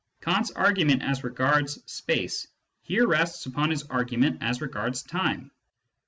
[0.21, 2.47] Kant's argument as regards space
[2.81, 5.51] here rests upon his argument as regards time.